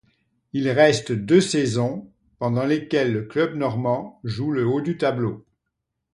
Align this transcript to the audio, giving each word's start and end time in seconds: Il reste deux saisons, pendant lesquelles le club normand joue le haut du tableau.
Il 0.53 0.67
reste 0.67 1.11
deux 1.11 1.41
saisons, 1.41 2.11
pendant 2.39 2.63
lesquelles 2.65 3.13
le 3.13 3.21
club 3.21 3.53
normand 3.55 4.19
joue 4.23 4.49
le 4.49 4.65
haut 4.65 4.81
du 4.81 4.97
tableau. 4.97 5.45